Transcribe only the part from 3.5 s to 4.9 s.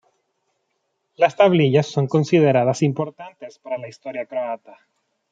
para la historia croata.